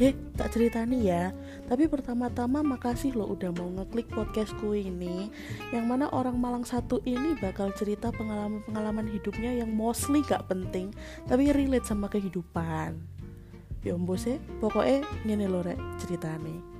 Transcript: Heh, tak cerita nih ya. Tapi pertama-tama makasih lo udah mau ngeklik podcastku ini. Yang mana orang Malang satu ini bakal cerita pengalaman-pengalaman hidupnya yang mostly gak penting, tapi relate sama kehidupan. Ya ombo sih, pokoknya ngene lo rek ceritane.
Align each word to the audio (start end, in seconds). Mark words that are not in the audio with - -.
Heh, 0.00 0.16
tak 0.32 0.56
cerita 0.56 0.80
nih 0.80 1.12
ya. 1.12 1.24
Tapi 1.68 1.84
pertama-tama 1.84 2.64
makasih 2.64 3.12
lo 3.12 3.36
udah 3.36 3.52
mau 3.52 3.68
ngeklik 3.68 4.08
podcastku 4.08 4.72
ini. 4.72 5.28
Yang 5.76 5.84
mana 5.84 6.08
orang 6.08 6.40
Malang 6.40 6.64
satu 6.64 7.04
ini 7.04 7.36
bakal 7.36 7.68
cerita 7.76 8.08
pengalaman-pengalaman 8.08 9.04
hidupnya 9.12 9.60
yang 9.60 9.68
mostly 9.68 10.24
gak 10.24 10.48
penting, 10.48 10.88
tapi 11.28 11.52
relate 11.52 11.84
sama 11.84 12.08
kehidupan. 12.08 12.96
Ya 13.84 13.92
ombo 13.92 14.16
sih, 14.16 14.40
pokoknya 14.64 15.04
ngene 15.28 15.52
lo 15.52 15.60
rek 15.60 15.76
ceritane. 16.00 16.79